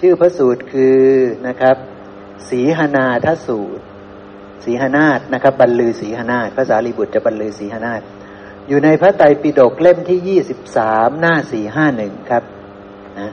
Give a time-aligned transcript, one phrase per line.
[0.00, 1.00] ชื่อพระสูตรคือ
[1.48, 1.76] นะครับ
[2.48, 3.84] สีหนาทสูตร
[4.64, 8.02] สีหนาฏนะครับ บรรลือสีหนาฏภาษาลีบุตรจะบรรลือสีหนาฏ
[8.68, 12.42] อยู่ในพระไตรปิฎกเล่มที่ยี่สิบสามหน้าสี่ห้าหนึ่งครับ
[13.20, 13.30] นะ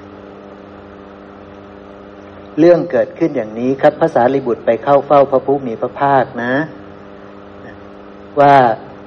[2.59, 6.55] เรื่องเกิดขึ้นอย่างนี้ครับภาษาลิบุตรไปเข้าเฝ้าพระผู้มีพระภาคนะ
[8.39, 8.55] ว่า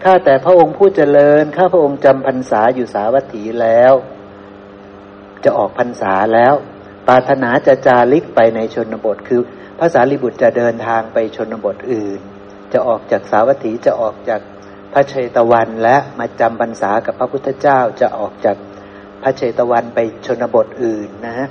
[0.04, 3.92] ข้าแต่พระองค์ผู้เจริญข้าพระองค์จำพรรษาอยู่สาวัตถีแล้ว
[5.44, 6.54] จะออกพรรษาแล้ว
[7.08, 9.40] ปรารถนาจะจาริกไปในชนบท คือ
[9.80, 12.20] ภาษาลิบุตรจะเดินทางไปชนบทอื่น
[12.72, 14.40] จะออกจากสาวัตถีจะออกจาก
[14.92, 18.56] พระเชตวันและมาจำพรรษากับพระพุทธเจ้าจะออกจาก
[19.22, 21.48] พระเชตวันไปชนบทอื่นนะ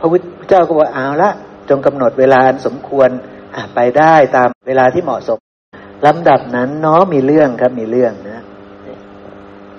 [0.00, 1.30] พระพุทธเจ้าก็บอกเอาละ
[1.68, 3.08] จงกำหนดเวลาอันสมควร
[3.74, 5.38] ไปได้ตามเวลาที่เหมาะสม
[6.06, 8.42] ลำดับนั้นเนาะมีเรื่องครับมีเรื่องนะ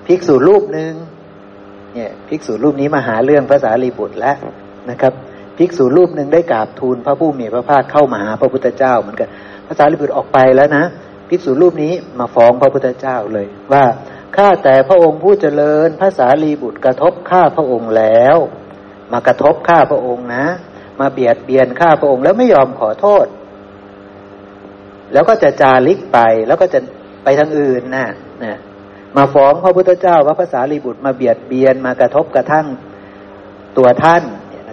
[0.06, 0.92] ภิกษุรูปหนึ่ง
[1.94, 4.36] เนี่ยภิกษุรูปนี้มาหาเรื่องภาษาลีบุตรแล้ว
[4.90, 5.12] นะครับ
[5.58, 9.28] ภิกษุรูปหนึ่งได้กราบทูลพระผู้มีพระภาคเข้ามาหาพระพุทธเจ้าเหมือนกัน
[9.68, 10.84] ภาษาลีบุตรออกไปแล้วนะ
[11.28, 13.84] ภิกษุรูปนี้มาฟ้องพระพุทธเจ้าเลย ว่า
[14.36, 18.36] ข้าแต่พระองค์ผู้เจริญภาษาลีบุตรกระทบข้าพระองค์แล้ว
[19.12, 20.46] มากระทบข้าพระองค์นะ
[21.00, 23.26] มาเบียดเบียนข้าพระองค์แล้วไม่ยอมขอโทษ
[25.12, 26.80] แล้วก็จะจาริกไปแล้วก็จะ
[27.24, 28.06] ไปทางอื่นนะ
[28.44, 28.58] นะ
[29.16, 32.66] มาฟ้องพระพุทธเจ้าว่าภาษาลีบุตรมาเบียดเบียนมากระทบกระทั่ง
[33.76, 34.22] ตัวท่าน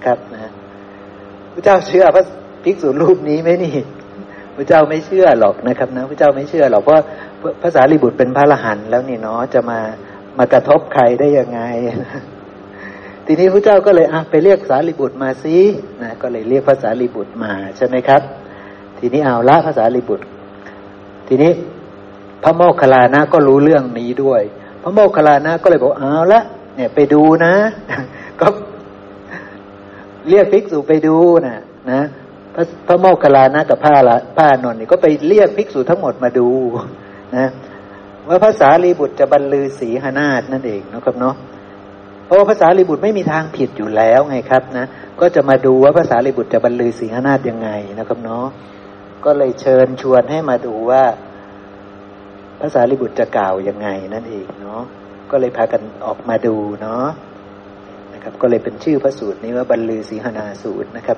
[0.01, 0.51] นะครับนะ
[1.53, 2.23] พระเจ้าเชื่อพระ
[2.63, 3.75] ภิกษุรูปนี้ไหมนี่
[4.55, 6.95] พระเจ้าไม่เชื่อหรอกนะครับนะพระเจ้าไม่เชื่อหรอกเพราะ
[7.63, 9.79] ภาษาลีบุตรเป็นพระละหันแล้วนี่เนาะจะมา
[10.37, 11.61] มากระทบใครได้ยังไง
[13.25, 15.57] ทีนี้พระเจ้าก็เลยอะไปเรียกสารีบุตรมาซิ
[16.01, 18.21] นะก็เลยเรียกภาษาลีบุตรมาใช่ไหมครับ
[18.99, 20.25] ทีนี้เอาละภาษาลีบุตร
[21.27, 21.51] ทีนี้
[22.43, 24.41] พระโมคคัลลานะก็รู้เรื่องนี้ด้วย
[24.81, 26.41] พระโมคคัลลานะก็เลยบอกเอาละ
[26.75, 27.53] เนี่ยไปดูนะ
[28.39, 28.47] ก็
[30.29, 31.59] เรียกภิกษุไปดูนะ
[31.91, 32.01] นะ
[32.55, 36.49] พระพระโมคคัลลานะกับพระละพระนนท์นี่ก็ไปเรียกภิกษุทั้งหมดมาดู
[37.37, 37.47] นะ
[38.27, 41.35] ว่าภาษาลีบุตรจะบรรลือศีหนาฏนั่นเองนะครับเนาะ
[42.25, 44.85] เพราะว่าภาษาลีบุตรไม่มีทางผิดอยู่แล้วไงครับนะ
[45.19, 48.45] ก็จะมาดูว่าภาษาลีบุตรจะบรรลือศีหนาฏยังไงนะครับเนาะ
[49.25, 51.03] ก็เลยเชิญชวนให้มาดูว่า
[52.61, 54.81] ภาษาลีบุตรจะกล่าวยังไงนั่นเองเนาะ
[55.31, 57.05] ก็เลยพากันออกมาดูเนาะ
[58.21, 61.17] นะครับ ก็เลยเป็นชื่อพระสูตรนี้ว่าบรรลือศีหนาสูตรนะครับ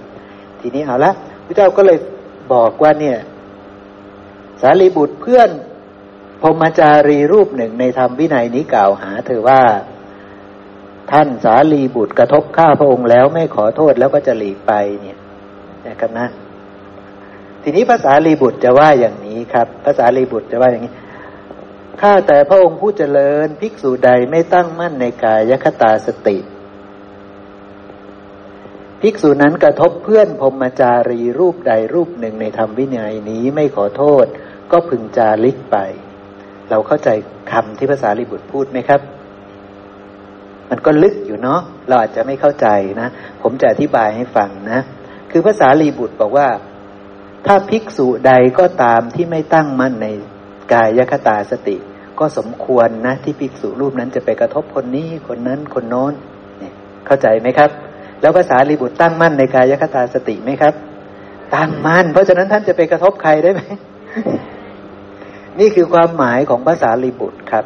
[0.59, 1.11] ทีนี้เอาละ
[1.45, 1.97] พระเจ้าก็เลย
[2.53, 3.17] บอกว่าเนี่ย
[4.61, 5.49] สารีบุตรเพื่อน
[6.41, 9.61] พมจารีรูปหนึ่งในธรรมวินัยนี้กล่าวหา เธอว่า
[11.11, 15.17] ท่านสารีบุตรกระทบข้าพระองค์แล้วไม่ขอโทษแล้วก็จะหลีกไปเนี่ย
[15.87, 16.27] นะครับนะ
[17.63, 20.93] ทีนี้ภาษาลีบุตรจะว่าอย่างนี้ครับภาษาลีบุตรจะว่าอย่างนี้
[22.01, 26.37] ข้าแต่พระองค์ผู้เจริญภิกษุใดไม่ตั้งมั่นในกายคตาสติ
[29.05, 34.25] ภิกษุนั้นกระทบเพื่อนพรมจารีรูปใดรูปหนึ่งในธรรมวินัยนี้ไม่ขอโทษ
[34.71, 35.77] ก็พึงจาริกไป
[36.69, 37.09] เราเข้าใจ
[37.51, 39.01] คำที่ภาษาลิบุตรพูดไหมครับ
[40.69, 42.67] มันก็ลึกอยู่เนาะเราอาจจะไม่เข้าใจ
[43.01, 43.09] นะ
[43.41, 44.79] ผมจะอธิบายให้ฟังนะ
[45.31, 46.47] คือภาษาลีบุตรบอกว่า
[47.45, 50.07] ถ้าภิกษุใดก็ตามที่ไม่ตั้งมั่นใน
[50.73, 51.77] กายคตาสติ
[52.19, 56.13] ก็สมควรนะที่ภิกษุรูปนั้นจะไปกระทบคนนี้คนนั้นคนโน้น
[56.59, 56.73] เนี่ย
[57.05, 57.71] เข้าใจไหมครับ
[58.23, 60.73] แล้วภาษาลีบุตรตั้งมั่นในกายคตาสติไหมครับ
[61.55, 63.61] ตั้งมั่น เพราะฉะนั้นท่านจะไปกระทบใครได้ไหม
[65.59, 67.65] นี่คือความหมายของภาษาลีบุตรครับ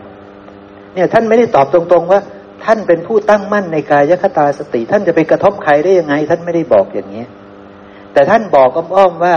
[0.94, 2.20] เนี่ยท่านไม่ได้ตอบตรงๆว่า
[2.66, 7.24] ท่านเป็นผู้ตั้งมั่นในกายคตาสติ ท่านจะไปกระทบใครได้ยังไง ท่านไม่ได้บอกอย่างนี้
[8.14, 9.36] แต่ท่านบอกอ้อมๆว่า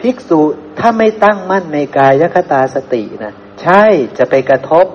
[0.00, 0.40] ภิกษุ
[0.78, 3.32] ถ้าไม่ตั้งมั่นในกายคตาสตินะ
[3.62, 3.84] ใช่
[4.18, 4.86] จะไปกระทบ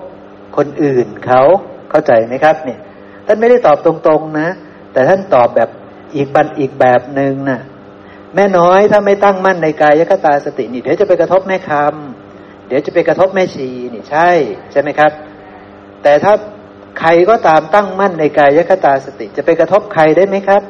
[0.58, 1.42] คนอื่นเขา
[1.90, 2.80] เข้าใจไหมครับ เนี่ย
[3.28, 4.50] ท่านไม่ได้ตอบตรง ๆ นะ
[4.96, 5.70] แต่ท่านตอบแบบ
[6.16, 7.62] อีกบันอีกแบบหนึ่งนะ่ะ
[8.36, 14.30] แม่น้อยถ้าไม่ตั้งมั่นในกายคตาสตินี่เดี๋ยวจะไปกระทบแม่คำเดี๋ยวจะไปกระทบแม่ชีนี่ใช่
[14.72, 15.12] ใช่ไหมครับ
[16.04, 16.34] แต่ถ้า
[17.00, 20.62] ใครก็ตามตั้งมั่นในกายคตาสติ จะไปกระทบใครได้ไหมครับ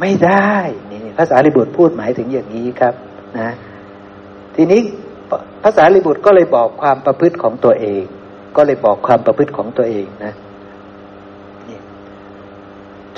[0.00, 0.52] ไม่ได้
[0.90, 2.94] นี่ภาษาลิบุตรพูดหมายถึงอย่างนี้ครับ
[3.38, 3.50] นะ
[4.56, 4.80] ทีนี้
[5.64, 8.02] ภาษาลิบุตรก็เลยบอกความประพฤติของตัวเอง
[8.56, 10.34] ก็เลยบอกความประพฤติของตัวเองนะ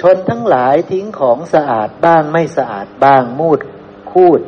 [0.00, 3.60] ชนทั้งหลายทิ้งของสะอาดบ้างไม่สะอาดบ้างมูด
[4.10, 4.40] คูด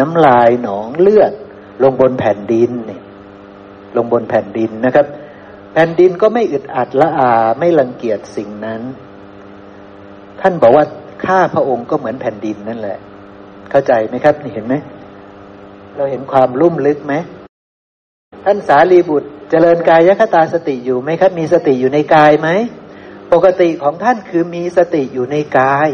[0.00, 1.32] น้ำลายหนองเลือด
[1.82, 3.02] ลงบนแผ่นดินเนี่ย
[3.96, 5.06] ลงบนแผ่นดินนะครับ
[5.72, 8.82] แผ่นดินก็ไม่อึดอัดละอาไม่รังเกียจสิ่งนั้น
[10.40, 10.84] ท่านบอกว่า
[11.24, 12.98] ข้าพระองค์ก็เหมือนแผ่นดินนั่นแหละ
[13.70, 14.74] เข้าใจไหมครับนี่เห็นไหม
[15.96, 17.14] เราเห็นความลุ่มลึกไหม
[18.44, 22.48] ท่านสารีบุตรเจริญกายคตาสติอยู่ไหมครับ มีสติอยู่ในกายไหม
[23.34, 25.88] ปกติของท่านคือมีสติอยู่ในกาย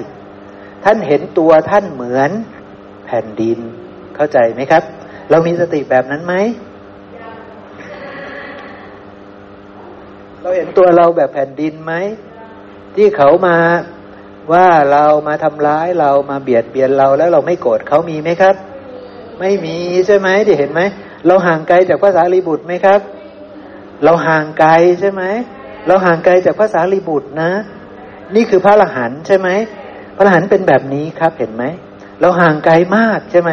[0.85, 2.31] ท่านเห็นตัวท่านเหมือน
[3.07, 3.59] แผ่นดิน
[4.17, 4.83] เข้าใจไหมครับ
[5.31, 6.35] เรามีสติแบบนั้นไหม
[10.43, 11.93] เราเห็นตัวเราแบบแผ่นดินไหม
[12.97, 13.59] ที่เขามา
[14.53, 18.55] ว่าเรามาทำร้ายเรามาเบียดเบียนเราแล้วเราไม่โกรธเขามีไหมครับ
[19.41, 19.77] ไม่มี
[20.07, 20.81] ใช่ไหมที่เห็นไหม
[21.27, 23.01] เราห่างไกลจากภาษาลีบุตรไหมครับ
[24.05, 25.23] เราห่างไกลใช่ไหม
[25.87, 27.50] เราห่างไกลจากภาษาลีบุตรนะ
[28.35, 29.49] นี่คือพระอรหันต์ใช่ไหม
[30.17, 31.65] พระอรหันต์เป็นแบบนี้ครับเห็นไหม
[32.21, 33.50] เราห่างไกลมากใช่ไหม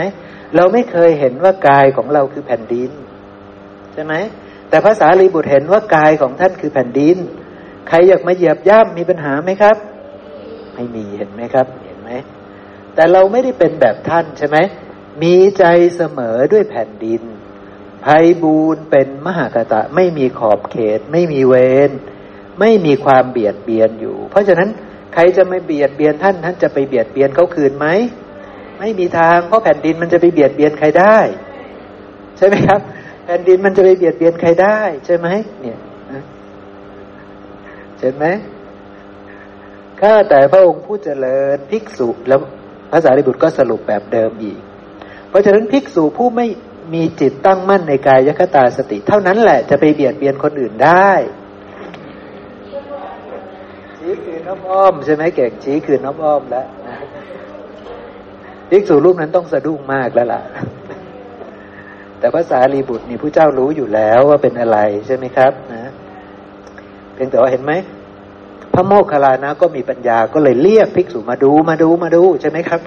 [0.55, 2.91] เราไม่เคยเห็นว่ากายของเราคือแผ่นดิน
[3.93, 4.13] ใช่ไหม
[4.69, 7.17] แต่ภาษาลีบุตรเห็นว่ากายของท่านคือแผ่นดิน
[7.87, 9.77] ใครอยากมาเหยียบย่ำมีปัญหาไหมครับ
[10.75, 12.11] ไม่มีเห็นไหมครับ เห็นไหม
[12.95, 14.57] แต่เราไม่ได้เป็นแบบท่านใช่ไหม
[15.23, 15.63] มีใจ
[15.95, 17.21] เสมอด้วยแผ่นดิน
[18.05, 21.55] ภัยบูนเป็นมหากตะ ไม่มีขอบเขต ไม่มีเว
[21.89, 21.91] ร
[22.59, 24.69] ไม่มีความเบียดเบียนอยู่ เพราะฉะนั้น
[25.13, 27.87] ใครจะไม่เบียดเบียนท่าน ท่านจะไปเบียดเบียนเขาคืนไหม
[28.79, 31.17] ไม่มีทางเพราะแผ่นดินมันจะไปเบียดเบียนใครได้
[32.37, 32.81] ใช่ไหมครับ
[33.25, 35.27] แผ่นดินมันจะไปเบียดเบียนใครได้ ใช่ไหม
[35.61, 35.79] เนี่ย
[37.99, 38.25] เห็นไหม
[40.01, 42.39] ข้าแต่พระองค์ผู้เจริญภิกษุแล้ว
[42.91, 44.59] พระสารีบุตรก็สรุปแบบเดิมอีก
[45.29, 46.47] เพราะฉะนั้นภิกษุผู้ไม่
[46.93, 51.11] มีจิตตั้งมั่นในกายยคตาสติ เท่านั้นแหละจะไปเบียดเบียนคนอื่นได้
[53.97, 56.67] ชี้คือ น้ำอ้อมใช่ไหมเก่งชี้คือน้ำอ้อมแล้ว
[58.69, 60.41] ภิกษุรูปนั้นต้องสะดุ้งมากแล้วล่ะ
[62.19, 64.77] แต่พระสารีบุตรนี่ผู้เจ้ารู้อยู่แล้วว่าเป็นอะไร
[65.07, 65.91] ใช่ไหมครับ นะ
[67.13, 67.73] เพียงแต่ว่าเห็นไหม
[68.73, 72.81] พระโมคคัลลานะก็มีปัญญาก็เลยเรียกภิกษุมาดูมาดูมาดูใช่ไหมครับ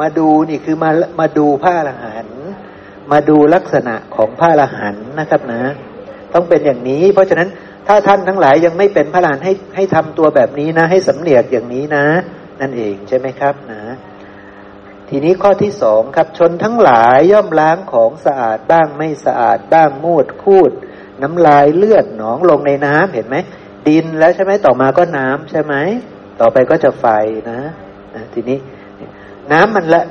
[0.00, 2.31] มาดูนี่คือมามาดูพระอรหันต์
[3.12, 5.62] มาดูลักษณะของพระอรหันต์นะครับนะ
[6.34, 7.48] ต้องเป็นอย่างนี้ เพราะฉะนั้น
[7.86, 12.06] ถ้าท่านทั้งหลายยังไม่เป็นพระอรหันต์ให้ให้ทำตัวแบบนี้นะ ให้สำเนียกอย่างนี้นะ
[12.60, 13.82] นั่นเองใช่ไหมครับนะ
[15.08, 20.72] ทีนี้ข้อที่สองครับชนทั้งหลายย่อมล้างของสะอาดบ้างไม่สะอาดบ้างมูดคูด
[21.22, 23.36] น้ำลายเลือดหนองลงในน้ำเห็นไหม
[23.88, 25.74] ดินแล้วใช่ไหมต่อมาก็น้ำใช่ไหม
[26.40, 27.06] ต่อไปก็จะไฟ
[27.50, 27.60] นะ
[28.14, 28.58] นะทีนี้
[29.52, 30.02] น้ำมันละ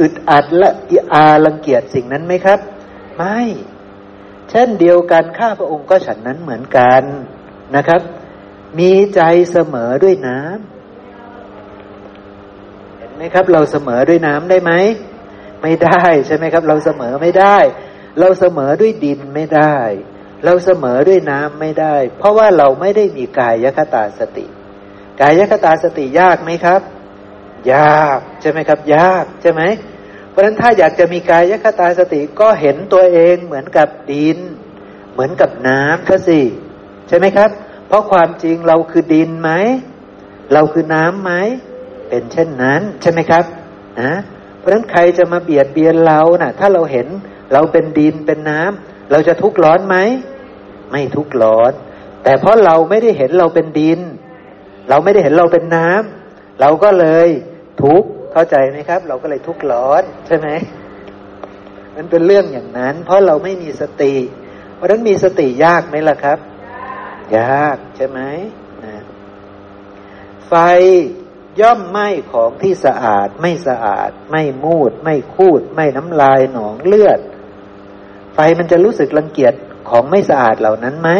[0.00, 0.70] อึดอัดและ
[1.14, 2.58] อาลังเกียจสิ่งนั้นไหมครับ
[3.16, 3.38] ไม่
[4.50, 7.02] เช่นเดียวกันข้าพระองค์ก็ฉันนั้นเหมือนกัน
[7.76, 8.00] นะครับ
[8.78, 9.20] มีใจ
[9.52, 10.50] เสมอด้วยน้ำ
[12.98, 14.72] เห็นไหมครับ เราเสมอด้วยน้ำได้ไหม
[15.62, 17.58] ไม่ได้ใช่ไหมครับ เราเสมอไม่ได้
[18.20, 19.76] เราเสมอด้วยดินไม่ได้
[20.44, 24.46] เราเสมอด้วยน้ำไม่ได้ เพราะว่าเราไม่ได้มีกายยคตาสติ
[25.20, 26.80] กายยคตาสติยากไหมครับ
[27.74, 29.62] ยากใช่ไหมครับ ยากใช่ไหม
[30.30, 34.38] เพราะฉะนั้นถ้าอยากจะมีกายคตาสติก็เห็นตัวเองเหมือนกับดิน
[35.12, 36.40] เหมือนกับน้ำก็สิ
[37.08, 37.50] ใช่ไหมครับ
[37.86, 39.50] เพราะความจริงเราคือดินไหม
[40.52, 41.32] เราคือน้ำไหม
[42.08, 43.44] เป็นเช่นนั้นใช่ไหมครับ
[44.00, 44.12] นะ
[44.58, 47.06] เพราะฉะนั้นใครจะมาเบียดเบียนเรานะ่ะ ถ้าเราเห็น
[47.52, 49.96] เราเป็นดินเป็นน้ำเราจะทุกข์ร้อนไหม
[50.90, 51.72] ไม่ทุกข์ร้อน
[52.24, 54.00] แต่เพราะเราไม่ได้เห็นเราเป็นดิน
[54.88, 57.28] เราไม่ได้เห็นเราเป็นน้ำเราก็เลย
[57.82, 60.48] ทุกข์ เข้าใจไหมครับ เราก็เลยทุกข์ร้อนใช่ไหม
[61.96, 64.14] มันเป็นเรื่องอย่างนั้น เพราะเราไม่มีสติ
[64.74, 66.38] เพราะนั้นมีสติยากไหมล่ะครับ
[67.38, 68.20] ยากใช่ไหม
[68.84, 68.94] นะ
[70.48, 70.54] ไฟ
[71.60, 77.20] ย่อมไหม้ของที่สะอาด ไม่สะอาด ไม่มูด ไม่คูด ไม่น้ำลายหนองเลือด
[78.34, 79.54] ไฟมันจะรู้สึกรังเกียจ
[79.88, 81.10] ของไม่สะอาดเหล่านั้นไหม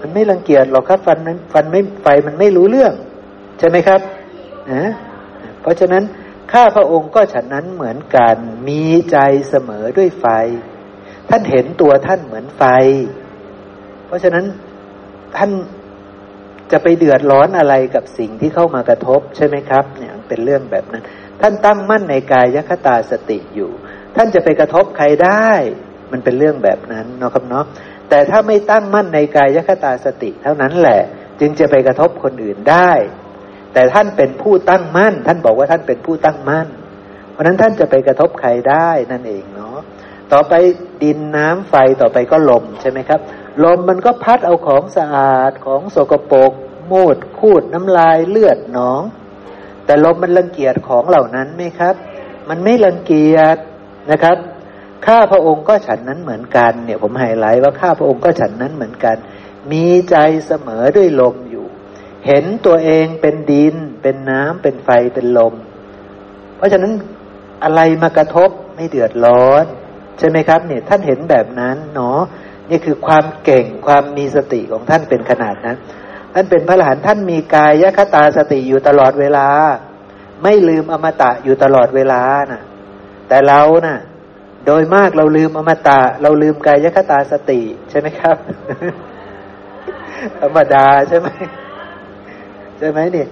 [0.00, 2.92] มันไม่รังเกียจหรอกครับฟันนั้นฟันไม่ไฟมันไม่รู้เรื่อง
[3.58, 4.00] ใช่ไหมครับ
[4.72, 4.84] นะ
[5.62, 6.04] เพราะฉะนั้น
[6.52, 8.36] ข้าพระองค์ก็ฉันนั้นเหมือนกัน
[8.68, 10.26] มีใจเสมอด้วยไฟ
[11.30, 12.62] ท่านเห็นตัวท่านเหมือนไฟ
[14.06, 14.44] เพราะฉะนั้น
[15.36, 15.50] ท่าน
[16.72, 21.04] จะไปเดือดร้อนอะไรกับสิ่งที่เข้ามากระทบใช่ไหมครับ เนี่ยเป็นเรื่องแบบนั้น
[21.40, 23.70] ท่านตั้งมั่นในกายยคตาสติอยู่
[24.16, 25.50] ท่านจะไปกระทบใครได้
[26.12, 27.64] มันเป็นเรื่องแบบนั้นเนาะครับเนาะ
[28.08, 31.00] แต่ถ้าไม่ตั้งมั่นในกายยคตาสติเท่านั้นแหละ
[31.40, 32.92] จึงจะไปกระทบคนอื่นได้
[33.72, 36.68] แต่ท่านเป็นผู้ตั้งมั่น ท่านบอกว่าท่านเป็นผู้ตั้งมั่น
[37.30, 39.78] เพราะนั้นท่านจะไปกระทบใครได้นั่นเองเนาะ
[40.32, 40.54] ต่อไป
[41.02, 43.20] ดินน้ำไฟต่อไปก็ลมใช่ไหมครับ
[43.64, 46.52] ลมมันก็พัดเอาของสะอาดของโสกโปก
[46.90, 49.02] มูดคูดน้ำลายเลือดหนอง
[49.84, 51.94] แต่ลมมันรังเกียจของเหล่านั้นไหมครับ
[52.48, 53.56] มันไม่รังเกียจ
[54.10, 54.36] นะครับ
[55.06, 59.16] ข้าพระองค์ก็ฉันนั้นเหมือนกันเนี่ยผมไฮไลท์ว่าข้าพระองค์ก็ฉันนั้นเหมือนกัน
[59.72, 61.34] มีใจเสมอด้วยลม
[62.26, 65.54] เห็นตัวเองเป็นดิน เป็นน้ำเป็นไฟเป็นลม
[66.56, 66.92] เพราะฉะนั้น
[67.64, 69.64] อะไรมากระทบไม่เดือดร้อน
[70.18, 72.20] ใช่ไหมครับเนี่ยท่านเห็นแบบนั้นเนาะ
[72.70, 75.76] นี่คือความเก่งความมีสติของท่านเป็นขนาดนั้น
[76.34, 79.48] ท่านเป็นพระอรหันต์ท่านมีกายยคตาสติอยู่ตลอดเวลา
[80.42, 82.62] ไม่ลืมอมตะอยู่ตลอดเวลานะ่ะ
[83.28, 83.98] แต่เรานะ่ะ
[84.66, 87.60] โดยมากเราลืมอมตะ เราลืมกายยคตาสติ
[87.90, 88.36] ใช่ไหมครับ
[90.40, 91.28] ธรรมดาใช่ไหม
[92.82, 93.28] ช่ไหมเนี่ย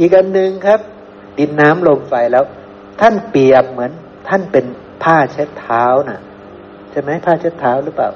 [0.00, 0.80] อีกอันหนึ่งครับ
[1.38, 2.44] ดินน้ำลมไฟแล้ว
[3.00, 3.92] ท่านเปรียบเหมือน
[4.28, 4.64] ท่านเป็น
[5.04, 6.20] ผ้าเช็ดเท้านะ่ะ
[6.90, 8.10] ใช่ไหมผ้าเช็ดเท้าหรือเปล่า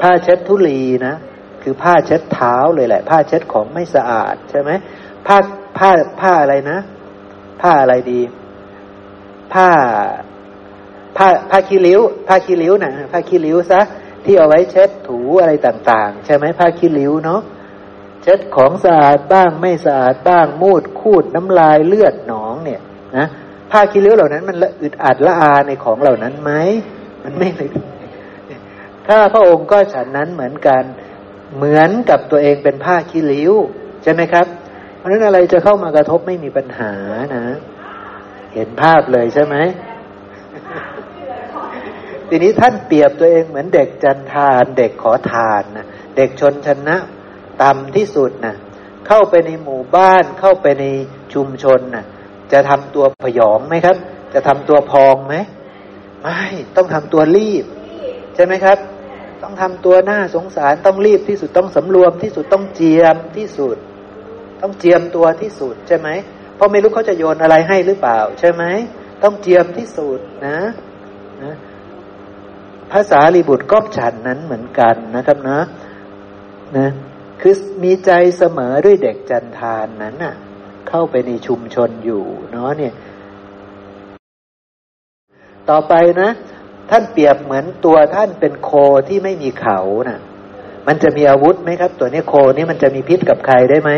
[0.00, 1.14] ผ้าเช็ดทุลีนะ
[1.62, 4.70] คือผ้าเช็ดเท้าเลยแหละ ผ้าเช็ดของไม่สะอาด ใช่ไหม
[5.26, 5.36] ผ้า
[5.78, 5.90] ผ้า
[6.20, 6.78] ผ้าอะไรนะ
[7.62, 8.20] ผ้าอะไรดี
[9.54, 9.68] ผ้า
[11.16, 13.80] ผ้าผ้าคีริ้ว ผ้าคีริ้วนะผ้าคีริ้วซะ
[14.24, 17.40] ที่เอาไว้เช็ดถูอะไรต่าง ๆ ใช่ไหมผ้าคีริ้วเนาะ
[18.24, 22.80] เช็ดของสะอาดบ้างไม่สะอาดบ้างมูดคูดน้ำลายเลือดหนองเนี่ย
[23.16, 23.26] นะ
[23.70, 26.52] ผ้าคีริ้วเหล่านั้นมันละอึดอัดละอาในของเหล่านั้นไหม
[27.22, 27.70] มันไม่เลย
[29.06, 30.82] ถ้าพระองค์ก็ฉันนั้นเหมือนกัน
[31.56, 33.52] เหมือนกับตัวเองเป็นผ้าขี้ริ้ว
[34.02, 34.46] ใช่ไหมครับ
[34.96, 36.92] เพราะนั้นอะไรจะเข้ามากระทบไม่มีปัญหา
[37.34, 37.44] นะ
[38.54, 39.56] เห็นภาพเลยใช่ไหม
[42.28, 46.96] ทีนี้ท่านเปรียบตัวเองเหมือนเด็กจันทาน เด็กขอทานนะเด็กชนชนะ
[47.62, 48.54] ต่ำที่สุดนะ
[49.08, 50.84] เข้าไปในหมู่บ้านเข้าไปใน
[51.34, 52.04] ชุมชนนะ่ะ
[52.52, 53.96] จะทำตัวผยองไหมครับ
[54.34, 55.34] จะทำตัวพองไหม
[56.22, 56.40] ไม่
[56.76, 57.64] ต้องทำตัวรีบ
[58.34, 58.78] ใช่ไหมครับ
[59.42, 63.76] ต้องทำตัวหน้าสงสารต้องรีบที่สุดต้องสำรวมที่สุดต้องเจียมที่สุด
[64.62, 66.08] ต้องเจียมตัวที่สุดใช่ไหม
[66.56, 68.64] เพราะไม่รู้เขาจะโยนอะไรให้หรือเปล่า ใช่ไหม
[69.22, 70.58] ต้องเจียมที่สุดนะ
[71.42, 71.54] นะ
[72.92, 75.60] ภาษาลีบุตรก็ฉันนั้นเหมือนกันนะครับนะ
[76.76, 76.86] นะ
[77.40, 80.34] คือมีใจเสมอด้วยเด็กจันทานนั้นน่ะ
[80.88, 82.94] เข้าไปในชุมชนอยู่เนาะเนี่ย
[85.70, 86.30] ต่อไปนะ
[86.90, 88.70] ท่านเปรียบเหมือนตัวท่านเป็นโค
[89.08, 90.20] ที่ไม่มีเขานะ่ะ
[90.86, 93.90] มันจะมีอาวุธไหมครับ ตัวนี้โคนี้มันจะมีพิษกับใครได้ไหม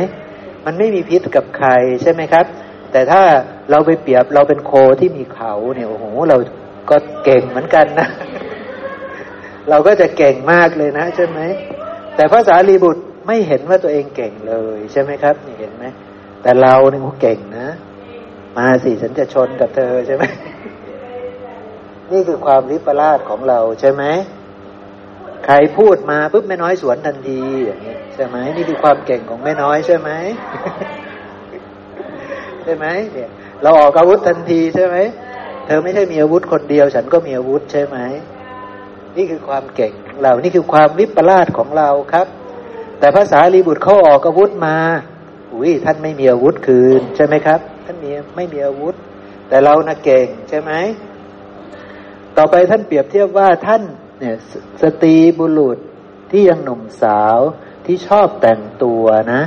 [0.66, 1.70] มันไม่มีพิษกับใคร
[2.02, 2.46] ใช่ไหมครับ
[2.92, 3.22] แต่ถ้า
[3.70, 6.36] เราไปเปรียบเราเป็นโคที่มีเขาเนี่ยโอ้โหเรา
[6.90, 8.08] ก็เก่งเหมือนกันนะ
[9.70, 11.40] เราก็จะเก่งมากเลยนะใช่ไหม
[12.16, 15.84] แต่พระสารีบุตร ไม่เห็นว่าตัวเองเก่งเลยใช่ไหมครับนี่เห็นไหม
[16.42, 17.68] แต่เราเนี่ยเขาเก่งนะ
[18.56, 20.24] มาสิฉันจะชนกับเธอใช่ไหม
[22.12, 24.04] นี่คือความริปลาสของเราใช่ไหม
[25.46, 30.10] ใครพูดมาปุ๊บแม่น้อยสวนทันทีอย่างนี้ใช่ไหมนี่คือความเก่งของแม่น้อยใช่ไหม
[32.62, 33.30] ใช่ไหมเนี่ย
[33.62, 34.96] เราออกอาวุธทันทีใช่ไหม
[35.66, 37.98] เธอไม่ใช่มีอาวุธคนเดียว ฉันก็มีอาวุธใช่ไหม
[39.16, 42.26] นี่คือความเก่งของเรานี่คือความวิปลาสของเราครับ
[42.98, 44.76] แต่ภาษาลีบุตรเขาออกอาวุธมา
[45.54, 48.94] อุ้ยท่านไม่มีอาวุธคืนใช่ไหมครับ ท่านมีไม่มีอาวุธ
[49.48, 50.72] แต่เรานะเก่งใช่ไหม
[52.36, 53.82] ต่อไปท่านเปรียบเทียบว่าท่าน
[54.20, 54.36] เนี่ย
[54.82, 55.78] สตรีบุรุษ
[56.30, 57.38] ที่ยังหนุ่มสาว
[57.86, 59.42] ที่ชอบแต่งตัวนะ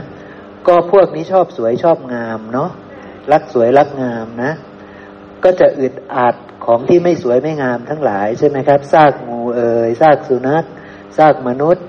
[0.67, 2.71] ก็พวกนี้ชอบสวยชอบงามเนาะ
[3.31, 4.51] รักสวยรักงามนะ
[5.43, 10.63] ก็จะอึดอัดของที่ไม่สวยไม่งามทั้งหลายใช่ไหมครับซากงูเอ่ยซากสุนัข
[11.17, 11.85] ซากมนุษย์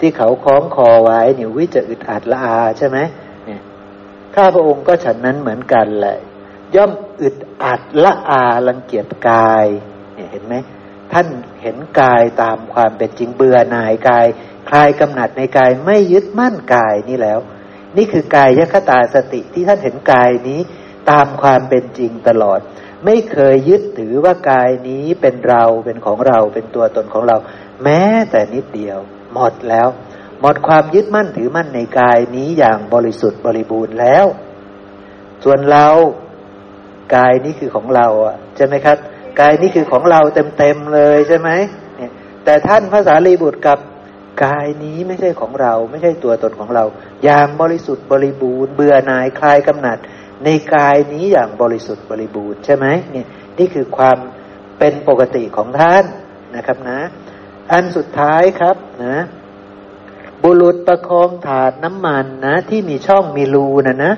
[0.00, 2.98] ที่เขาคล้องคอไว้เนี่ยวิจะอึดอัดละอาใช่ไหม
[3.46, 3.60] เนี่ย
[4.34, 6.18] ข้าพระองค์ก็ฉันนั้นเหมือนกันแหละ
[6.74, 9.66] ย่อมอึดอัดละอารังเกียจกาย
[10.32, 10.54] เห็นไหม
[11.12, 11.26] ท่าน
[11.62, 14.26] เห็นกายตามความเป็นจริงเบื่อหน่ายกาย
[14.68, 17.38] คลายกำหนัดในกายไม่ยึดมั่นกายนี่แล้ว
[17.96, 20.60] นี่คือกายยคตาสติที่ท่านเห็นกายนี้
[21.10, 22.60] ตามความเป็นจริงตลอด
[23.04, 27.36] ไม่เคยยึดถือว่ากายนี้เป็นเราเป็นของเราเป็นตัวตนของเรา
[27.82, 28.98] แม้แต่นิดเดียว
[29.34, 29.88] หมดแล้ว
[30.40, 34.26] หมดความยึดมั่นถือมั่นในกายนี้อย่างบริสุทธิ์บริบูรณ์แล้ว
[35.44, 35.86] ส่วนเรา
[37.16, 38.96] กายนี้คือของเราอะใช่ไหมครับ
[39.40, 40.20] กายนี่คือของเรา
[40.58, 41.50] เต็มๆเลยใช่ไหม
[41.96, 42.10] เนี่ย
[42.44, 43.78] แต่ท่านพระสารีบุตรกับ
[44.44, 46.84] กายนี้ไม่ใช่ของเราไม่ใช่ตัวตนของเรา
[47.24, 49.98] อย่างบริสุทธิ์บริบูรณ์เบื่อหน่ายคลายกำหนัด
[50.44, 53.26] ในกายนี้อย่างบริสุทธิ์บริบูรณ์ใช่ไหมเนี่ย
[53.58, 54.18] นี่คือความ
[54.78, 56.04] เป็นปกติของท่าน
[56.56, 57.00] นะครับนะ
[57.72, 59.18] อันสุดท้ายครับนะ
[60.42, 64.12] บุรุษประคองถาดน้ำมันนะ ที่มีช่องมีรูนะนะ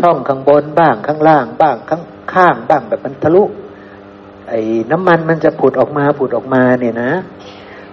[0.00, 2.02] ช่องข้างบนบ้างข้างล่าง บ้างข้าง
[2.34, 3.44] ข้างบ้างแบบมันทะลุ
[4.48, 7.12] ไอ้น้ำมันมันจะผุดออกมาผุดออกมาเนี่ยนะ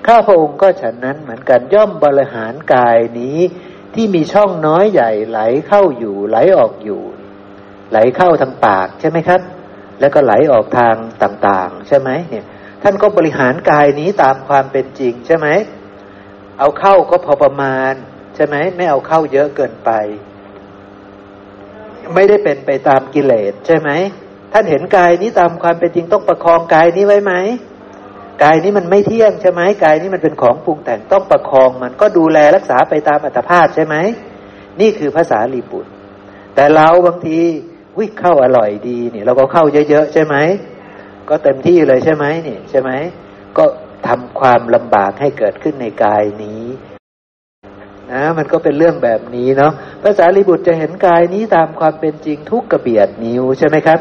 [0.05, 3.37] ข้าพระองค์ก็ฉันนั้นเหมือนกันย่อมบริหารกายนี้
[3.93, 7.01] ที่มีช่องน้อยใหญ่ไหลเข้าอยู่ ไหลออกอยู่
[7.91, 9.41] ไหลเข้าทางปากใช่ไหมครับ
[9.99, 12.45] แล้วก็ไหลออกทางต่าง ๆ ใช่ไหมเนี่ย
[12.81, 15.47] ท่านก็บริหารกายนี้ตามความเป็นจริงใช่ไหม
[16.59, 17.93] เอาเข้าก็พอประมาณ
[18.35, 19.91] ใช่ไหม ไม่เอาเข้าเยอะเกินไป
[22.15, 23.89] ไม่ได้เป็นไปตามกิเลสใช่ไหม
[24.53, 27.33] ท่านเห็นกายนี้ตามความเป็นจริงต้องประคองกายนี้ไว้ไหม
[28.43, 33.95] กายนี้มันไม่เที่ยงใช่ไหมกายนี้มันเป็นของปรุงแต่งต้องประคองมันก็ดูแลรักษาไปตามอัตภาพใช่ไหม
[34.81, 35.91] นี่คือภาษาลีบุตร
[36.55, 37.39] แต่เราบางที
[37.97, 40.35] วิ่เข้าอร่อยดีเนี่ยเราก็เข้าเยอะๆใช่ไหม
[41.31, 42.91] ก็เต็มที่เลยใช่ไหมนี่ใช่ไหม
[43.57, 43.65] ก็
[44.07, 46.63] ทำความลำบากให้เกิดขึ้นในกายนี้
[48.11, 49.71] นะมันก็เป็นเรื่องแบบนี้เนาะ
[50.03, 53.99] ภาษาลีบุตรจะเห็นกายนี้ตามความเป็นจริงทุกกระเบียดนิ้วใช่ไหมครับ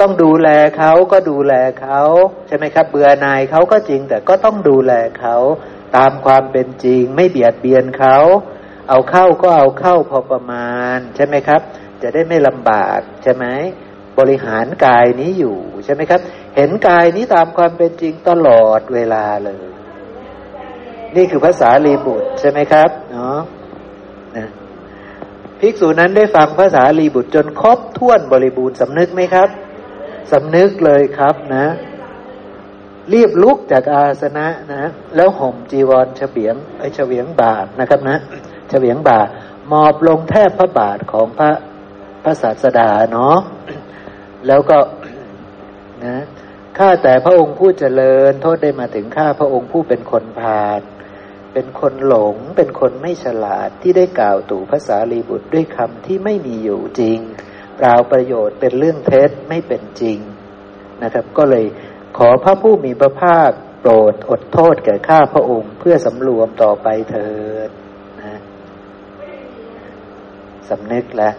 [0.00, 2.00] ต้องดูแลเขาก็ดูแลเขา
[2.46, 5.36] ใช่ไหมครับ เบื่อนายเขาก็จริง แต่ก็ต้องดูแลเขา
[5.96, 8.16] ตามความเป็นจริง ไม่เบียดเบียนเขา
[8.88, 11.60] เอาเข้าก็เอาเข้าพอประมาณ ใช่ไหมครับ
[12.02, 13.44] จะได้ไม่ลำบากใช่ไหม
[14.18, 16.20] บริหารกายนี้อยู่ใช่ไหมครับ
[16.56, 19.58] เห็นกายนี้ตามความเป็นจริงตลอดเวลาเลย
[21.16, 23.38] นี่คือภาษาลีบุตรใช่ไหมครับเนาะ
[25.60, 29.48] ภิกษุนั้นได้ฟังภาษาลีบุตรจนครบถ้วนบริบูรณ์สำนึกไหมครับ
[30.32, 31.66] สำนึกเลยครับนะ
[33.12, 34.82] รีบลุกจากอาสนะนะ
[35.16, 38.16] แล้วห่มจีวรเฉียงไอเฉวียงบาทนะครับนะ
[38.68, 39.28] เฉวียงบาท
[39.72, 41.50] มอบลงแทบพระบาทของพระ
[42.22, 43.38] พระศาสดาเนาะ
[44.46, 44.78] แล้วก็
[46.04, 46.16] นะ
[46.78, 50.80] ข้าแต่พระองค์ผู้เจริญ โทษได้มาถึงข้าพระองค์ผู้เป็นคนพาล
[51.52, 57.18] เป็นคนหลง เป็นคนไม่ฉลาดที่ได้กล่าวตู่ภาษาลีบุตรด้วยคำที่ไม่มีอยู่จริง
[57.76, 60.18] เปล่าประโยชน์เป็นเรื่องเท็จไม่เป็นจริง
[61.02, 61.64] นะครับ ก็เลย
[62.18, 67.30] ขอพระผู้มีพระภาคโปรดอดโทษแก่ข้าพระองค์ เพื่อสำรวมต่อไปเถิ
[67.68, 67.70] ด
[68.22, 68.40] นะ
[70.68, 71.34] สำนึกแล้ว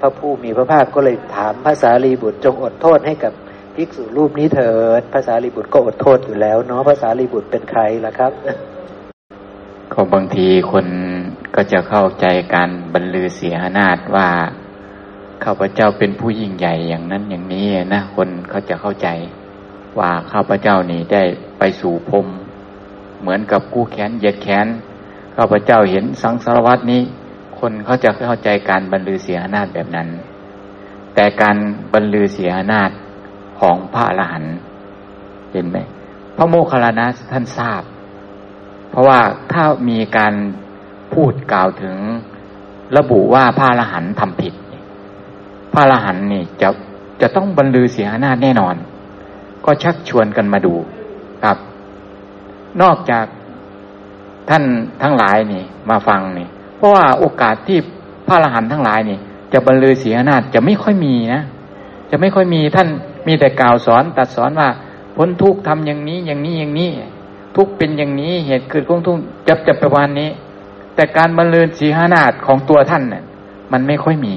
[0.00, 3.32] พระผู้มีพระภาคก็เลยถามภาษาลีบุตรจงอดโทษให้กับ
[3.76, 8.32] ภิกษุรูปนี้เถิดภาษาลีบุตรก็อดโทษอยู่แล้วเนาะภาษาลีบุตรเป็นใครล่ะครับ
[9.92, 10.86] ก็บางทีคน
[11.54, 14.28] ก็จะเข้าใจการบรรลือเสียนาฏว่า
[15.44, 19.08] ข้าพเจ้าเป็นผู้ยิ่งใหญ่อย่างนั้นอย่างนี้นะคนเขาจะเข้าใจ
[19.98, 21.22] ว่าข้าพเจ้านี่ได้
[21.58, 22.26] ไปสู่พรม
[23.20, 24.66] เหมือนกับกู้แขนเหยียดแขน
[25.36, 27.02] ข้าพเจ้าเห็นสังสารวัตนี้
[27.58, 30.08] คนเขาจะเข้าใจการบรรลือเสียนาฏแบบนั้น
[31.14, 31.56] แต่การ
[31.92, 32.90] บรรลือเสียนาฏ
[33.58, 34.54] ของพระอรหันต์
[35.52, 35.78] เห็นไหม
[36.36, 37.82] พระโมคคัลลานะท่านทราบ
[38.90, 39.20] เพราะว่า
[39.52, 40.34] ถ้ามีการ
[41.12, 41.96] พูดกล่าวถึง
[42.96, 44.54] ระบุว่าพระอรหันต์ทำผิด
[45.72, 46.68] พระอรหันต์นี่จะ
[47.20, 48.74] จะต้องบรรลือเสียหน้าแน่นอน
[49.64, 50.74] ก็ชักชวนกันมาดู
[51.44, 51.58] ครับ
[52.82, 53.26] นอกจาก
[54.50, 54.64] ท่าน
[55.02, 57.78] ทั้งหลายนี่ มาฟังนี่เพราะว่าโอกาสที่
[58.26, 59.18] พระอรหันต์ทั้งหลายนี่
[59.52, 61.42] จะบรรลือเสียหน้าจะไม่ค่อยมีนะ
[62.10, 62.88] จะไม่ค่อยมีท่าน
[63.26, 64.68] มีแต่กล่าวสอนตัดสอนว่า
[65.16, 66.90] พ้นทุกข์ทำอย่างนี้อย่างนี้อย่างนี้
[67.56, 70.30] ทุกเป็นอย่างนี้เหตุเกิดของทุกข์จะจะประมาณนี้
[70.94, 73.24] แต่การบรรลือสีหนาฏของตัวท่านเนี่ย
[73.72, 74.34] มันไม่ค่อยมี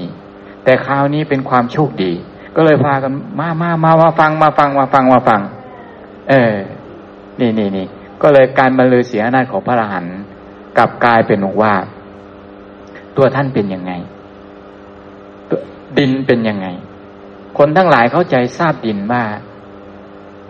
[0.64, 2.12] แต่คราวนี้เป็นความโชคดี
[2.56, 5.40] ก็เลยพากันมามามามาฟังมาฟังมาฟังมาฟัง
[6.30, 6.54] เออ
[7.40, 7.86] นี่นี่นี่
[8.22, 10.14] ก็เลยการบรรลือสียนาของพระอรหันต์
[10.78, 11.74] กลับกลายเป็นว่า
[13.16, 13.92] ตัวท่านเป็นยังไง
[15.98, 16.66] ดินเป็นยังไง
[17.58, 19.24] คนทั้งหลายเข้าใจทราบดินว่า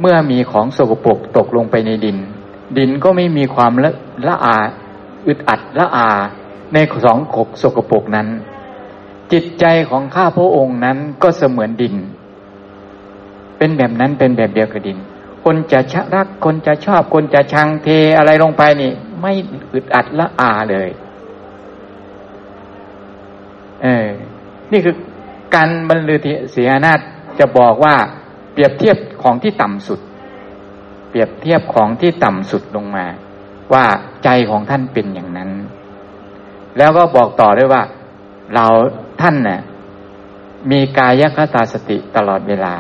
[0.01, 2.19] เมื่อมีของสกปรกตกลงไปในดิน
[2.79, 3.91] ดินก็ไม่มีความละ
[4.29, 4.57] ละอา
[5.27, 6.09] อึดอัดละอา
[6.73, 8.29] ในสองขกสกปรกนั้น
[9.33, 11.95] จิตใจของข้าพระองค์นั้นก็เสมือนดิน
[13.59, 14.99] เป็นแบบนั้นเป็นแบบเดียวกับดิน
[15.45, 19.33] คนจะชรักคนจะชอบคนจะชังเทอะไรลงไปนี่ ไม่
[19.73, 20.89] อึดอัดละอาเลย
[23.83, 24.07] เออ
[24.73, 24.95] นี่คือ
[25.55, 26.19] การบรรลือ
[26.53, 27.01] เสียนาฏ
[27.39, 27.95] จะบอกว่า
[28.53, 30.01] เปรียบเทียบของที่ต่ำสุด
[31.11, 33.07] เปรียบเทียบของที่ต่ำสุดลงมา
[33.73, 33.85] ว่า
[34.25, 35.51] ใจของท่านเป็นอย่างนั้น
[36.79, 37.83] แล้วก็บอกต่อด้วยว่า
[38.55, 38.67] เรา
[39.21, 39.61] ท่านเนี่ย
[40.71, 42.75] มีกายคตาสติตลอดเวลา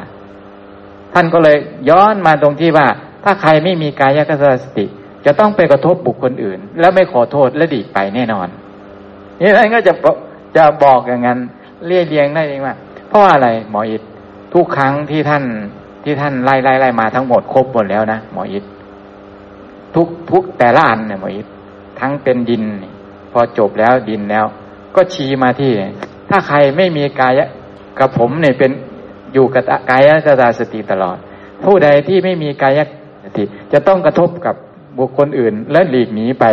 [1.14, 1.56] ท่านก็เลย
[1.90, 2.86] ย้อนมาตรงที่ว่า
[3.24, 4.86] ถ้าใครไม่มีกายคตาสติ
[5.26, 8.48] จะต้องไปกระทบบุคคลอื่น แล้วไม่ขอโทษและดีไปแน่นอน
[9.40, 9.92] นี่ท่านก็จะ
[10.56, 11.38] จะบอกอย่างนั้น
[11.86, 12.74] เรียเรียงได้เองว่า
[13.08, 14.02] เพราะอะไรหมออิด
[14.54, 15.44] ทุกครั้งที่ท่าน
[16.04, 18.64] ที่ท่านไล่ไล่ไล่มาทั้งหมดครบหมดแล้วนะหมออิด
[19.94, 21.46] ทุกทุกแต่ละอันเนี่ยหมออิด
[22.00, 22.62] ทั้งเป็นดิน
[23.32, 24.46] พอจบแล้วดินแล้ว
[24.96, 25.72] ก็ชี้มาที่
[26.30, 27.40] ถ้าใครไม่มีกาย
[27.98, 28.70] กับผมเนี่ยเป็น
[29.32, 31.16] อยู่กับกายสตาสติตลอด
[31.64, 32.80] ผู้ใดที่ไม่มีกาย
[33.24, 34.54] สติจะต้องกระทบกับ
[34.98, 36.44] บุคคลอื่น และหลีกหนีไป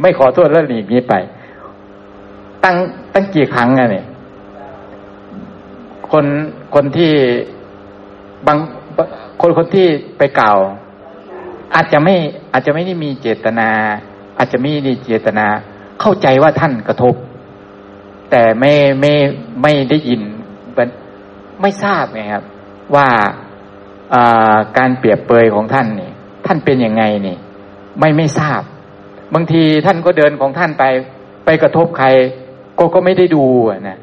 [0.00, 1.14] ไม่ขอโทษและหลีกหนีไป
[2.64, 2.76] ตั้ง
[3.14, 4.04] ตั้งกี่ครั้งอะเนี่ย
[6.12, 6.26] คน
[6.74, 7.12] คนที่
[8.46, 8.58] บาง
[9.40, 9.86] คนคนที่
[10.18, 10.58] ไปกล่าว
[11.74, 12.14] อาจจะไม่
[12.52, 13.68] อาจจะไม่ได้มีเจตนา
[14.38, 15.46] อาจจะไม่ได้เจตนา
[16.00, 17.14] เข้าใจว่าท่านกระทบ
[18.30, 19.12] แต่ไม่ไม่
[19.62, 20.22] ไม่ได้ยิน
[21.60, 22.44] ไม่ทราบไงครับ
[22.94, 23.08] ว่า
[24.78, 26.10] การเปรียบเปยของท่านนี่
[26.46, 27.36] ท่านเป็นยังไงนี่
[27.98, 28.62] ไม่ไม่ทราบ
[29.34, 30.84] บางทีท่านก็เดินของท่านไป
[31.44, 32.08] ไปกระทบใคร
[32.78, 33.44] ก็ก็ไม่ได้ดู
[33.88, 33.98] นะ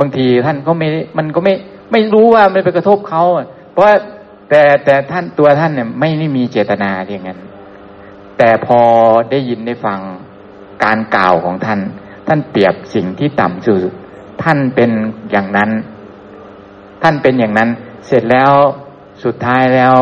[0.00, 0.86] บางทีท่านก็ไม่
[1.18, 1.54] มันก็ไม่
[1.92, 3.22] ไม่รู้ว่ามันไปกระทบเขา
[3.72, 3.84] เพราะ
[4.50, 7.40] แต่แต่ท่านตัวท่านเนี่ย ไม่ได้มีเจตนาอย่างนั้น
[8.38, 8.80] แต่พอ
[9.30, 10.00] ได้ยินได้ฟัง
[10.84, 11.80] การกล่าวของท่าน
[12.28, 13.80] ท่านเปรียบสิ่งที่ต่ำสุด
[14.42, 14.90] ท่านเป็น
[15.30, 15.70] อย่างนั้น
[17.02, 17.68] ท่านเป็นอย่างนั้น
[18.06, 18.52] เสร็จแล้ว
[19.24, 19.96] สุดท้ายแล้ว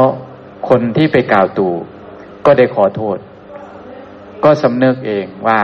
[0.69, 1.73] คนที่ไปกล่าวตู่
[2.47, 3.17] ก็ได้ขอโทษ
[4.45, 5.61] ก็สำนึกเองว่า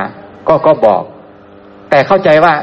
[0.49, 1.03] ก็ก็บอก
[1.91, 2.55] แต่เข้าใจว่า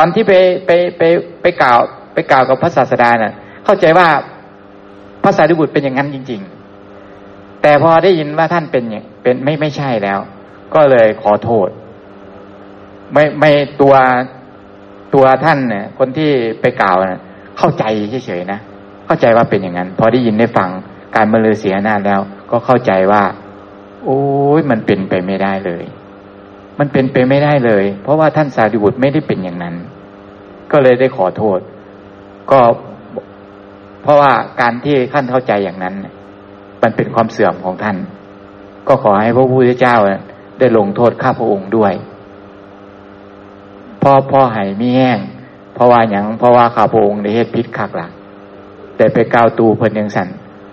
[0.00, 0.32] ตอนที่ไป
[0.66, 1.02] ไปไป
[1.42, 1.80] ไปกล่าว
[2.14, 3.32] ไปกล่าวกับพระศาสดาเนี่ย
[3.64, 4.08] เข้าใจว่า
[5.22, 6.40] พระสารีบุตรเป็นอย่างนั้นจริง
[7.02, 10.18] ๆ แต่พอได้ยินว่าท่านเป็นอย่างเป็นไม่ไม่ใช่แล้ว
[10.74, 11.68] ก็เลยขอโทษ
[13.12, 13.94] ไม่ไม่ตัว
[15.14, 16.30] ตัวท่านเนี่ย คนที่
[16.60, 17.20] ไปกล่าวเนี่ย
[17.58, 17.84] เข้าใจ
[18.26, 18.60] เฉยๆนะ
[19.06, 20.68] เข้าใจว่าเป็นอย่างนั้น พอได้ยินได้ฟัง
[21.16, 23.22] การบรรลือเสียหน้าแล้ว ก็เข้าใจว่า
[24.04, 24.20] โอ้
[24.58, 25.84] ยมันเป็นไปไม่ได้เลย
[26.78, 29.74] มันเป็นไปไม่ได้เลย เพราะว่าท่านสารีบุตรไม่ได้เป็นอย่างนั้น
[30.72, 31.58] ก็เลยได้ขอโทษ
[32.50, 32.60] ก็
[34.02, 35.94] เพราะว่าการที่ท่านเข้าใจอย่างนั้น
[36.82, 37.96] มันเป็นความเสื่อมของท่าน
[38.88, 39.96] ก็ขอให้พระพุทธเจ้า
[40.58, 41.92] ได้ลงโทษข้าพระองค์ด้วย
[44.02, 45.18] พ่อพ่อหายมีแห้ง
[45.74, 48.10] เพราะว่าอย่างเพราะว่าข้าพระองค์ได้เหตุพิษขักหลัก
[48.96, 50.28] แต่ไปก้าวตูเพิ่นยังสัน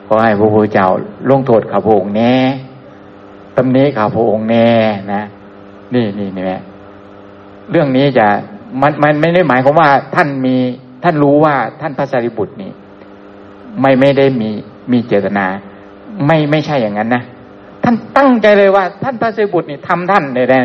[0.07, 0.87] ขอให้พระพุทธเจ้า
[1.29, 2.35] ลงโทษข้าพระองค์แน่
[3.55, 4.69] ตำนี้ข้าพระองค์แน่
[5.13, 5.23] นะ
[5.93, 6.57] นี่นี่นี่แม่
[7.71, 8.27] เรื่องนี้จะ
[8.81, 10.55] มันมันไม่ได้หมายความว่าท่านมี
[11.03, 12.71] ท่านรู้ว่าท่านพระสารีบุตรนี่
[13.81, 14.49] ไม่ไม่ได้มี
[14.91, 15.45] มีเจตนา
[16.25, 17.23] ไม่ไม่ใช่อย่างนั้นนะ
[17.83, 20.59] ท่านตั้งใจเลยว่า ท่านพระสารีบุตรนี่ทำท่านเลยได้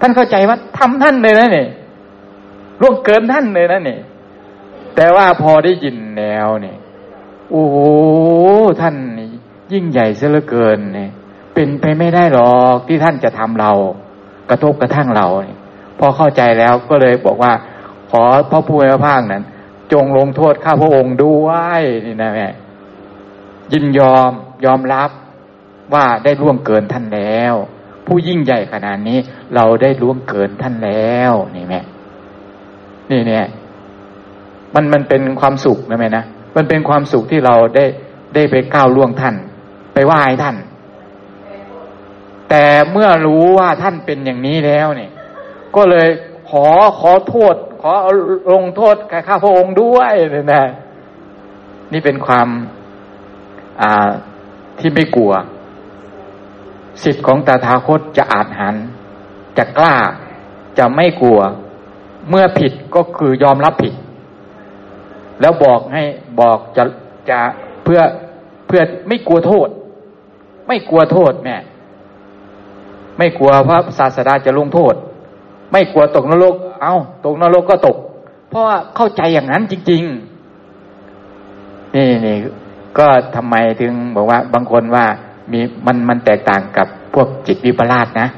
[0.00, 1.68] ท่านเข้าใจว่าทำท่านเลยนะเนี่ย
[2.80, 4.00] ล่วงเกินท่านเลยนะเนี่ย
[4.96, 6.76] แต่ว่าพอได้ยินแล้วเนี่ย
[7.50, 7.76] โอ้โห
[8.80, 9.28] ท่านนี่
[9.72, 11.10] ยิ่งใหญ่เสียเหลือเกินเนี่ย
[11.60, 13.72] เป็นไปไม่ได้หรอกที่ท่านจะทำเรา
[14.50, 15.58] กระทบกระทั่งเราเนี่ย
[15.98, 17.52] พอเข้าใจแล้วก็เลยบอกว่า
[18.10, 19.44] ขอพระผู้เป็นพระภาคนั้น
[19.92, 21.48] จงลงโทษข้าพระองค์ด้ว
[21.80, 22.48] ยนี่นะแม่
[23.72, 24.30] ยินยอม
[24.64, 25.10] ยอมรับ
[25.94, 27.54] ว่าได้ร่วงเกินท่านแล้ว
[28.06, 29.18] ผู้ยิ่งใหญ่ขนาดนี้
[29.54, 31.80] เราได้ร่วงเกินท่านแล้วนี่แม่
[33.10, 33.46] นี่เนี่ย
[34.74, 36.24] มันมันเป็นความสุขนะแม่นะ
[36.56, 37.84] มันเป็นความสุขที่เราได้
[38.34, 39.34] ได้ไปก้าวล่วงท่าน
[39.94, 40.56] ไปไหว้ท่าน
[42.50, 45.10] แต่เมื่อรู้ว่าท่านเป็นอย่างนี้แล้วเนี่ย
[45.76, 46.08] ก็เลย
[46.50, 46.66] ขอ
[47.00, 47.92] ขอโทษ ขอ
[48.52, 48.96] ลงโทษ
[49.28, 50.64] ข้าพระองค์ด้วยเนี่ยนะ
[51.92, 52.48] นี่เป็นความ
[53.82, 54.10] อ่า
[54.78, 55.32] ที่ไม่กลัว
[57.02, 58.76] สิทธิ์ของตถาคตจะอาจหัน
[59.58, 59.94] จะกล้า
[60.78, 61.40] จะไม่กลัว
[62.28, 63.94] เมื่อผิดก็คือยอมรับผิด
[65.40, 66.02] แล้วบอกให้
[66.40, 66.84] บอกจะ
[67.30, 67.40] จะ
[67.84, 68.00] เพื่อ
[68.66, 69.68] เพื่อไม่กลัวโทษ
[70.68, 71.56] ไม่กลัวโทษแม่
[73.18, 74.94] ไม่กลัวพระศาสดาจะลงโทษ
[75.72, 77.96] ไม่กลัวตกนรก เอา้าตกนรกก็ตก
[78.50, 80.02] เพราะว่าเข้าใจอย่างนั้นจริง
[81.18, 82.36] ๆ นี่นี่
[82.98, 85.04] ก็ทำไมถึงบอกว่า บางคนว่า
[85.52, 88.28] มีมันมันแตกต่างกับพวกจิตวิปลาสนะ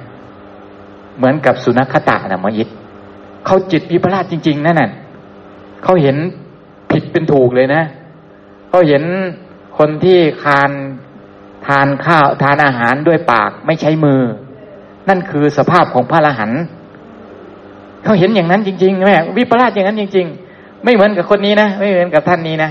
[1.17, 2.69] เหมือนกับสุนัขตะนะมยิด
[3.47, 4.91] เขาจิตวิปลาสจริง ๆ นั่นน่ะ
[5.85, 6.17] เขาเห็น
[6.91, 7.83] ผิดเป็นถูกเลยนะ
[8.69, 9.03] เขาเห็น
[9.79, 10.71] คนที่คาน
[11.67, 14.21] ทานข้าวทานอาหารด้วยปากไม่ใช้มือ
[15.11, 16.61] นั่นคือสภาพของพระอรหันต์
[18.03, 22.71] เขาเห็นอย่างนั้นจริงๆแม่วิปลาสอย่างนั้นจริง ๆ ไม่เหมือนกับคนนี้นะไม่เหมือนกับท่านนี้นะ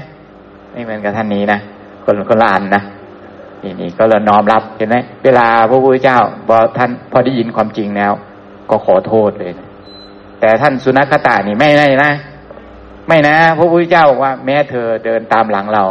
[0.72, 1.60] ไม่เหมือนกับท่านนี้นะ
[2.06, 2.82] คนคนละอันนะ
[3.64, 8.14] นี่นี่ก็เลยน้อมรับเห็นไหมเวลาพระพุทธเจ้าพอท่านพอได้ยินความจริงแล้ว
[8.70, 9.68] ก็ขอโทษเลยนะ
[10.40, 12.12] แต่ท่านสุนัขตานี่ไม่ได้นะ
[13.08, 15.84] ไม่นะพระพุทธเจ้าบอกว่า แม้เธอเดินตามหลังเรา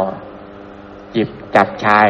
[1.15, 2.07] จิบจับชาย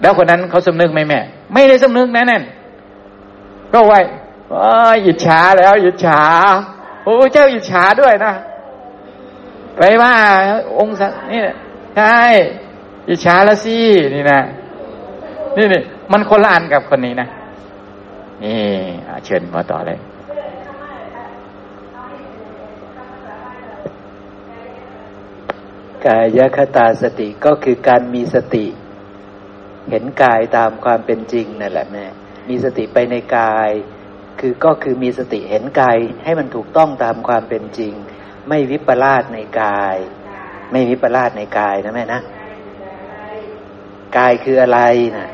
[0.00, 1.20] แล้วคนนั้นเขาสำนึกไหมแม่
[1.54, 2.42] ไม่ได้สำนึกนะนั่น
[3.72, 4.00] ก็ไว้
[5.06, 6.20] อิจฉาแล้วอิจฉา
[7.04, 8.32] พระเจ้าอิจฉาด้วยนะ
[9.76, 10.12] ไปว่า
[10.78, 10.94] องค์
[11.32, 11.40] นี่
[11.96, 12.16] ใช่
[13.08, 13.78] อิจฉาละสิ
[14.14, 14.40] นี่นะ
[15.56, 17.28] นี่นี่มันคนละอันกับคนนี้นะ
[18.44, 18.60] นี่
[19.24, 19.98] เชิญมาต่อเลย
[26.04, 28.64] กายคตาสติก็คือการมีสติ
[29.90, 32.04] เห็นกายตามความเป็นจริงนั่นแหละแม่
[32.48, 33.70] มีสติไปในกาย
[34.40, 37.92] คือก็คือมีสติเห็นกายให้มันถูกต้องตามความเป็นจริง
[38.48, 39.96] ไม่วิปลาสในกาย
[40.72, 42.20] ไม่วิปลาสในกายนะแม่นะ
[44.16, 44.80] กายคืออะไร
[45.16, 45.28] นะ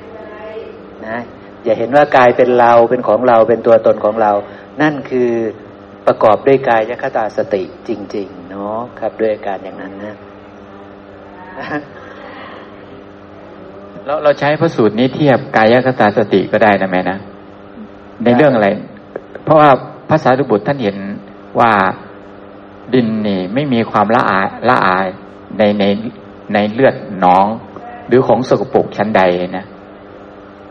[1.07, 1.19] นะ
[1.65, 4.33] อย่าเห็นว่ากายเป็นเราเป็นของเราเป็นตัวตนของเรา
[4.83, 5.31] นั่นคือ
[6.07, 10.17] ประกอบด้วยกายยคตาสติจริง ๆ เนาะครับด้วยการอย่างนั้นนะ
[14.07, 17.19] เราเราใช้พระสูตรนี้เทียบกายคตาสติก็ได้นะแม่นะ
[18.25, 18.69] ในเรื่องอะไร
[19.45, 19.71] เพราะว่า
[20.11, 20.97] ภาษาดุบุตรท่านเห็น
[21.61, 21.73] ว่า
[22.95, 25.07] ดินนี่ไม่มีความละอายละอาย
[25.59, 25.85] ในใน
[26.53, 27.47] ในเลือดน้อง
[28.09, 29.23] หรือของสกปรกชั้นใด
[29.57, 29.65] นะ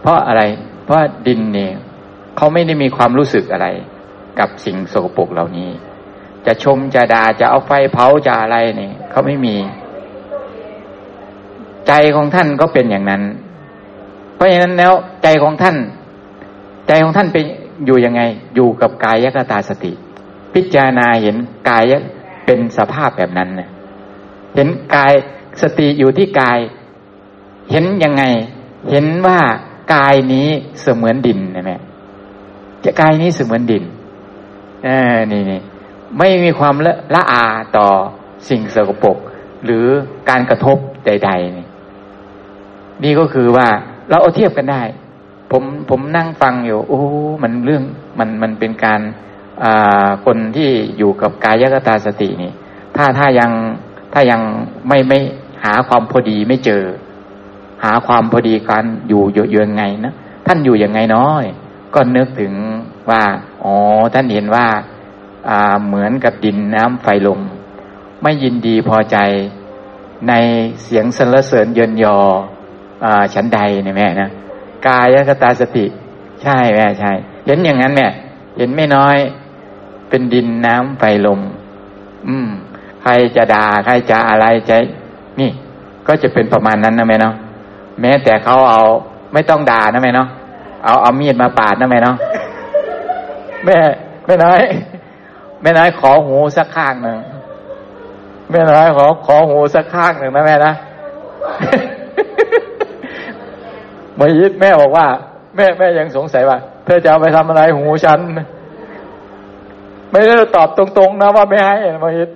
[0.02, 0.42] เพราะอะไร
[0.84, 1.70] เพราะดินนี่
[2.38, 3.68] เขาไม่ได้มีความรู้สึกอะไร
[4.40, 5.70] กับสิ่งสกปรกเหล่านี้
[6.46, 9.56] จะชมจะด่าจะเอาไฟเผาจะอะไรนี่เขาไม่มี
[11.90, 13.22] ใจของท่านก็เป็นอย่างนั้น
[14.36, 15.78] เพราะฉะนั้นแล้วใจของท่าน
[16.88, 17.44] ใจของท่านเป็น
[17.86, 18.22] อยู่ยังไง
[18.56, 19.92] อยู่กับกายกตาสติ
[20.54, 21.36] พิจารณาเห็น
[21.70, 21.84] กาย
[22.46, 23.70] เป็นสภาพแบบนั้นนะ
[24.56, 25.14] เห็นกาย
[25.62, 26.60] สติอยู่ที่กาย
[27.72, 28.24] เห็นยังไง
[28.92, 29.40] เห็นว่า
[29.96, 30.48] กายนี้
[30.82, 31.78] เสมือนดินนะแม่
[32.84, 33.84] จะกายนี้เสมือนดิน
[34.86, 35.62] เออนี่นี่
[36.18, 37.44] ไม่มีความละละอา
[37.78, 37.88] ต่อ
[38.50, 39.18] สิ่งสกปรก
[39.66, 39.86] หรือ
[40.30, 41.66] การกระทบใดๆนี่
[43.04, 43.68] นี่ก็คือว่า
[44.10, 44.82] เราเอาเทียบกันได้
[45.52, 47.00] ผมผมนั่งฟังอยู่ โอ้
[47.44, 47.84] มันเรื่อง
[48.20, 49.02] มันมันเป็นการ
[50.26, 52.52] คนที่อยู่กับกายกตาสตินี่
[52.96, 53.52] ถ้าถ้ายัง
[54.14, 54.42] ถ้ายัง
[54.88, 55.20] ไม่ไม่
[55.64, 56.84] หาความพอดีไม่เจอ
[57.84, 60.14] หาความพอดีกันอยู่อยู่ยังไงนะ
[60.48, 61.46] ท่านอยู่ยังไงน้อย
[61.94, 62.54] ก็นึกถึง
[63.10, 63.24] ว่า
[63.64, 63.76] อ๋อ
[64.14, 64.68] ท่านเห็นว่า
[65.50, 67.40] อ่าเหมือนกับดินน้ำไฟลม
[68.22, 69.18] ไม่ยินดีพอใจ
[70.28, 70.34] ใน
[70.84, 72.18] เสียงสรรเสริญเยินยอ
[73.34, 74.30] ฉันใดเนี่ยแม่นะ
[74.88, 75.86] กายกตาสติ
[76.44, 77.12] ใช่แม่ใช่
[77.46, 78.08] เห็นอย่างนั้นแม่
[78.58, 79.18] เห็นไม่น้อย
[80.10, 81.40] เป็นดินน้ำไฟลม
[82.28, 82.50] อืม
[83.02, 84.72] ใครจะด่าใครจะอะไรใจ
[85.40, 85.50] นี่
[86.08, 87.36] ก็จะเป็นประมาณนั้นนะแม่เนาะ
[88.02, 88.82] แม้แต่เขาเอา
[89.34, 90.28] ไม่ต้องด่านะแม่เนาะ
[90.86, 92.16] เอาเอามีดมาปาดนะแม่เนาะ
[93.66, 93.76] แม่
[94.26, 94.62] แม่น้อย
[95.62, 97.18] แม่น้อยขอหูสักข้างหนึ่ง
[98.52, 100.74] แม่น้อยขอขอหูสักข้างหนึ่งนะแม่นะ
[104.20, 105.06] มื่อยิดแม่บอกว่า
[105.56, 108.20] แม่แม่ยังสงสัยว่า เธอจะเอาไปทำอะไรหูฉัน
[110.12, 112.30] ไม่ได้ตอบตรงๆนะว่าไม่ให้นะมายิด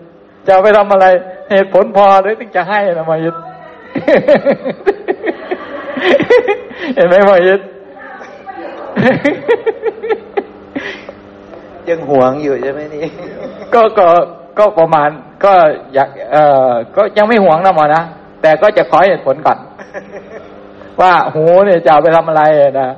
[0.45, 1.05] จะเอาไปทำอะไร
[1.51, 3.35] เหตุผลพอหรือถึงจะให้นะมายิด
[6.95, 7.61] เห็นไหมมายิด
[11.89, 13.05] ยังหวงอยู่ใช่ไหมนี่
[13.73, 14.07] ก็ก็
[14.59, 15.09] ก็ประมาณ
[15.45, 15.53] ก็
[15.93, 18.03] อยากเอ่อก็ยังไม่หวงนะหมอนะ
[18.41, 19.57] แต่ก็จะขอเหตุผลก่อน
[21.01, 22.41] ว่าโหเนี่ยจะเอาไปทำอะไร
[22.81, 22.89] นะ